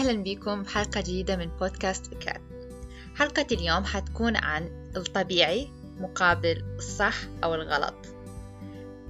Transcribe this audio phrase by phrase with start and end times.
[0.00, 2.40] أهلا بكم بحلقة جديدة من بودكاست فكرات
[3.16, 7.14] حلقة اليوم حتكون عن الطبيعي مقابل الصح
[7.44, 7.94] أو الغلط.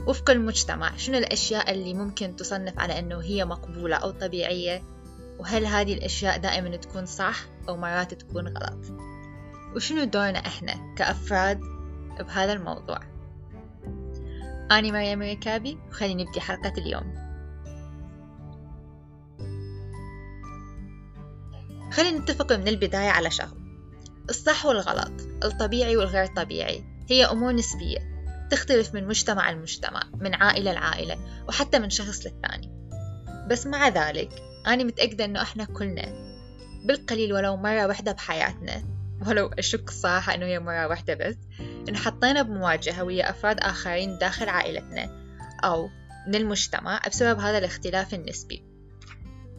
[0.07, 4.83] وفق المجتمع شنو الأشياء اللي ممكن تصنف على أنه هي مقبولة أو طبيعية؟
[5.39, 8.93] وهل هذه الأشياء دائما تكون صح أو مرات تكون غلط؟
[9.77, 11.61] وشنو دورنا إحنا كأفراد
[12.21, 13.01] بهذا الموضوع؟
[14.71, 17.30] أنا مريم ركابي وخلينا نبدي حلقة اليوم.
[21.93, 23.61] خلينا نتفق من البداية على شغل.
[24.31, 25.13] الصح والغلط
[25.45, 28.11] الطبيعي والغير طبيعي هي أمور نسبية
[28.51, 32.81] تختلف من مجتمع لمجتمع من عائلة لعائلة وحتى من شخص للثاني.
[33.51, 34.31] بس مع ذلك
[34.67, 36.31] أنا متأكدة أنه إحنا كلنا
[36.85, 38.83] بالقليل ولو مرة واحدة بحياتنا
[39.27, 41.37] ولو أشك صراحة أنه هي مرة واحدة بس
[41.89, 45.25] انحطينا بمواجهة ويا أفراد آخرين داخل عائلتنا
[45.65, 45.89] أو
[46.27, 48.70] من المجتمع بسبب هذا الاختلاف النسبي.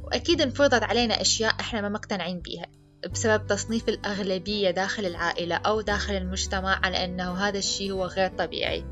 [0.04, 2.66] وأكيد انفرضت علينا أشياء إحنا ما مقتنعين بيها
[3.14, 8.86] بسبب تصنيف الأغلبية داخل العائلة أو داخل المجتمع على أنه هذا الشيء هو غير طبيعي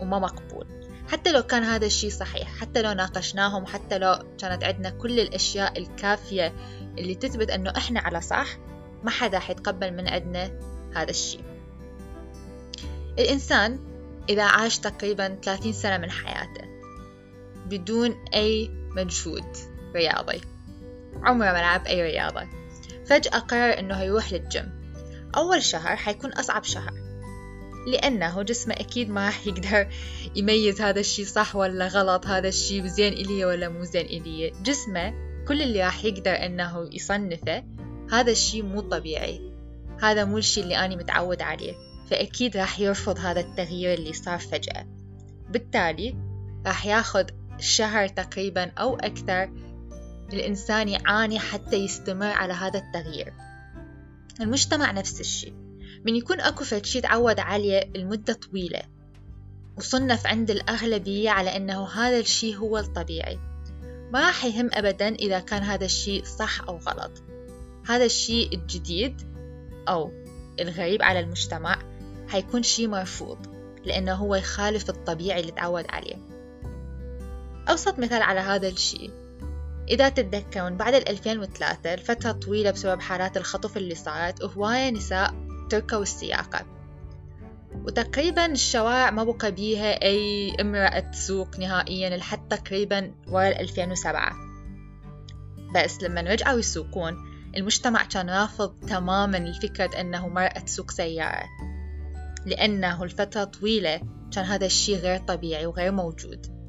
[0.00, 0.66] وما مقبول.
[1.08, 5.78] حتى لو كان هذا الشيء صحيح حتى لو ناقشناهم حتى لو كانت عندنا كل الأشياء
[5.78, 6.54] الكافية
[6.98, 8.46] اللي تثبت أنه إحنا على صح
[9.04, 10.50] ما حدا حيتقبل من عندنا
[10.94, 11.44] هذا الشيء.
[13.18, 13.78] الإنسان
[14.28, 16.64] إذا عاش تقريبا 30 سنة من حياته
[17.66, 19.69] بدون أي مجهود.
[19.94, 20.40] رياضي.
[21.22, 22.48] عمره ما لعب أي رياضة.
[23.06, 24.80] فجأة قرر إنه يروح للجيم.
[25.36, 26.92] أول شهر حيكون أصعب شهر.
[27.86, 29.88] لأنه جسمه أكيد ما راح يقدر
[30.36, 35.14] يميز هذا الشي صح ولا غلط هذا الشي زين إلي ولا مو زين إلي جسمه
[35.48, 37.64] كل اللي راح يقدر إنه يصنفه
[38.12, 39.52] هذا الشي مو طبيعي.
[40.02, 41.74] هذا مو الشي اللي أنا متعود عليه.
[42.10, 44.86] فأكيد راح يرفض هذا التغيير اللي صار فجأة.
[45.50, 46.16] بالتالي
[46.66, 49.50] راح ياخد شهر تقريبا أو أكثر
[50.34, 53.32] الإنسان يعاني حتى يستمر على هذا التغيير.
[54.40, 55.54] المجتمع نفس الشيء.
[56.04, 58.82] من يكون أكو فد شي تعود عليه لمدة طويلة.
[59.76, 63.38] وصنف عند الأغلبية على أنه هذا الشيء هو الطبيعي.
[64.12, 67.22] ما راح يهم أبدا إذا كان هذا الشيء صح أو غلط.
[67.86, 69.22] هذا الشيء الجديد
[69.88, 70.12] أو
[70.60, 71.78] الغريب على المجتمع
[72.28, 73.38] حيكون شيء مرفوض
[73.84, 76.16] لأنه هو يخالف الطبيعي اللي تعود عليه.
[77.68, 79.19] أبسط مثال على هذا الشيء.
[79.90, 85.34] إذا تتذكرون بعد 2003 الفترة طويلة بسبب حالات الخطف اللي صارت وهواية نساء
[85.70, 86.66] تركوا السياقة.
[87.84, 94.32] وتقريبا الشوارع ما بقى بيها أي امرأة تسوق نهائيا لحد تقريبا ورا 2007
[95.74, 97.16] بس لما رجعوا يسوقون
[97.56, 101.44] المجتمع كان رافض تماما لفكرة أنه مرأة تسوق سيارة
[102.46, 104.00] لأنه الفترة طويلة
[104.32, 106.59] كان هذا الشيء غير طبيعي وغير موجود.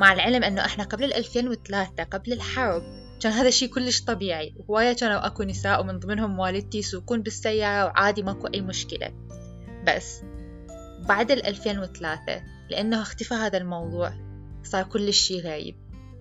[0.00, 2.82] مع العلم أنه إحنا قبل 2003 قبل الحرب
[3.20, 4.54] كان هذا الشيء كلش طبيعي.
[4.56, 9.12] وهواية كانوا أكو نساء ومن ضمنهم والدتي يسوقون بالسيارة وعادي ماكو أي مشكلة.
[9.86, 10.22] بس
[11.08, 14.12] بعد 2003 لأنه اختفى هذا الموضوع
[14.62, 15.76] صار كل الشيء غريب.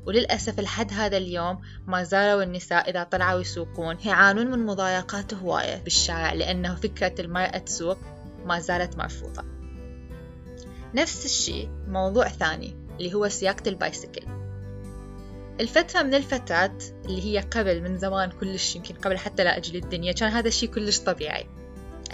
[0.06, 6.34] وللأسف لحد هذا اليوم ما زالوا النساء إذا طلعوا يسوقون يعانون من مضايقات هواية بالشارع
[6.34, 7.98] لأنه فكرة المرأة تسوق
[8.46, 9.44] ما زالت مرفوضة.
[10.94, 12.89] نفس الشيء موضوع ثاني.
[13.00, 14.26] اللي هو سياقة البايسكل
[15.60, 20.12] الفترة من الفترات اللي هي قبل من زمان كلش يمكن قبل حتى لا أجي للدنيا
[20.12, 21.46] كان هذا الشيء كلش طبيعي.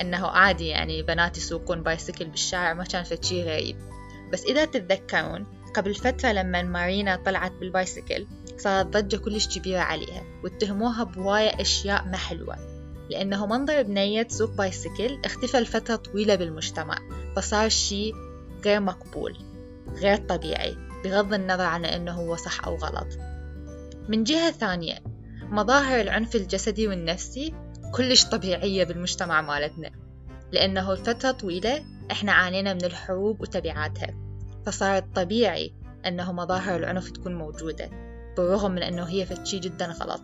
[0.02, 3.78] أنه عادي يعني بنات يسوقون بايسكل بالشارع ما كان شيء غريب.
[4.34, 5.46] بس إذا تتذكرون
[5.76, 12.18] قبل فترة لما مارينا طلعت بالبايسكل صارت ضجة كلش كبيرة عليها واتهموها بهواية أشياء ما
[12.18, 12.56] حلوة.
[13.10, 16.98] لأنه منظر بنية تسوق بايسكل اختفى لفترة طويلة بالمجتمع
[17.36, 18.14] فصار شيء
[18.66, 19.55] غير مقبول.
[19.96, 23.08] غير طبيعي بغض النظر عن أنه هو صح أو غلط.
[24.10, 24.98] من جهة ثانية
[25.42, 27.54] مظاهر العنف الجسدي والنفسي
[27.96, 29.92] كلش طبيعية بالمجتمع مالتنا
[30.52, 34.16] لأنه لفترة طويلة إحنا عانينا من الحروب وتبعاتها
[34.66, 35.74] فصارت طبيعي
[36.06, 37.90] أنه مظاهر العنف تكون موجودة
[38.38, 40.22] بالرغم من أنه هي فتشي جدا غلط.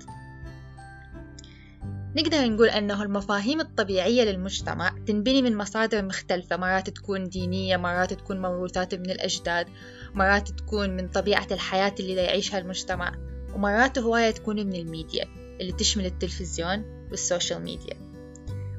[2.15, 6.57] نقدر نقول أنه المفاهيم الطبيعية للمجتمع تنبني من مصادر مختلفة.
[6.57, 9.67] مرات تكون دينية مرات تكون موروثات من الأجداد
[10.13, 13.11] مرات تكون من طبيعة الحياة اللي يعيشها المجتمع
[13.55, 15.25] ومرات هواية تكون من الميديا
[15.61, 17.97] اللي تشمل التلفزيون وال social media.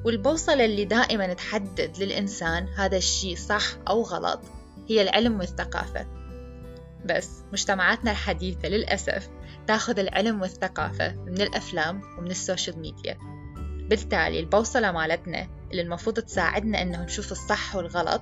[0.05, 4.41] والبوصلة اللي دائما تحدد للإنسان هذا الشيء صح أو غلط
[4.89, 6.05] هي العلم والثقافة.
[7.05, 9.29] بس مجتمعاتنا الحديثة للأسف
[9.67, 13.17] تاخذ العلم والثقافة من الأفلام ومن ال social media.
[13.89, 18.21] بالتالي البوصلة مالتنا اللي المفروض تساعدنا إنه نشوف الصح والغلط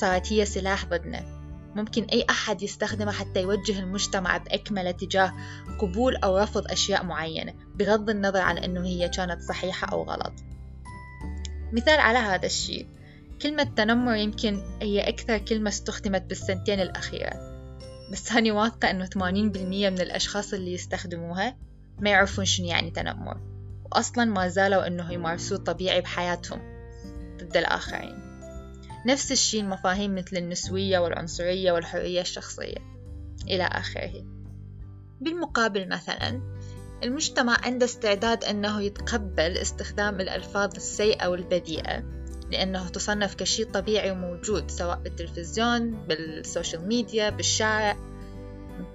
[0.00, 1.44] صارت هي سلاح ضدنا.
[1.74, 5.32] ممكن أي أحد يستخدمها حتى يوجه المجتمع بأكمله تجاه
[5.78, 10.32] قبول أو رفض أشياء معينة بغض النظر عن أنه هي كانت صحيحة أو غلط.
[11.72, 12.86] مثال على هذا الشيء
[13.42, 17.53] كلمة تنمر يمكن هي أكثر كلمة استخدمت بالسنتين الأخيرة.
[18.14, 19.16] بس هاني واثقة أنه 80%
[19.90, 21.56] من الأشخاص اللي يستخدموها
[22.00, 23.40] ما يعرفون شنو يعني تنمر.
[23.84, 26.60] وأصلا ما زالوا أنه يمارسوه طبيعي بحياتهم
[27.36, 28.18] ضد الآخرين.
[29.06, 32.76] نفس الشيء المفاهيم مثل النسوية والعنصرية والحرية الشخصية
[33.46, 34.24] إلى آخره.
[35.20, 36.40] بالمقابل مثلا
[37.02, 44.98] المجتمع عنده استعداد أنه يتقبل استخدام الألفاظ السيئة والبذيئة لأنه تصنف كشيء طبيعي وموجود سواء
[44.98, 47.96] بالتلفزيون بالسوشيال ميديا بالشارع.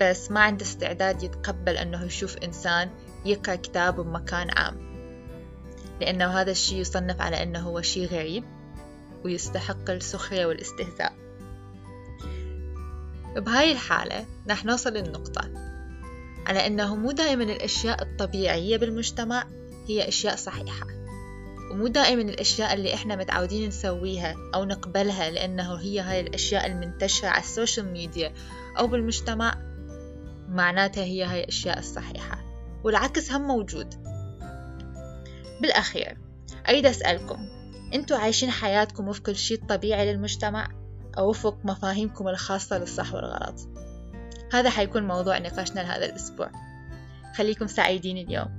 [0.02, 2.90] بس ما عنده استعداد يتقبل أنه يشوف إنسان
[3.26, 4.90] يقرأ كتاب بمكان عام.
[6.02, 8.44] لأنه هذا الشيء يصنف على أنه هو شيء غريب
[9.26, 11.14] ويستحق السخرية والاستهزاء.
[13.36, 15.42] بهاي الحالة رح نوصل للنقطة
[16.46, 19.48] على أنه مو دائما الأشياء الطبيعية بالمجتمع
[19.88, 20.88] هي أشياء صحيحة.
[21.72, 27.44] ومو دائما الأشياء اللي إحنا متعودين نسويها أو نقبلها لأنه هي هاي الأشياء المنتشرة على
[27.44, 28.34] ال social media
[28.80, 29.56] أو بالمجتمع
[30.50, 32.40] معناتها هي هاي الأشياء الصحيحة.
[32.84, 33.94] والعكس هم موجود.
[35.62, 36.18] بالأخير
[36.70, 37.48] أريد أسألكم
[37.94, 40.68] أنتوا عايشين حياتكم وفق الشيء الطبيعي للمجتمع
[41.18, 43.56] أو وفق مفاهيمكم الخاصة للصح والغلط؟
[44.54, 46.52] هذا حيكون موضوع نقاشنا لهذا الأسبوع.
[47.36, 48.59] خليكم سعيدين اليوم.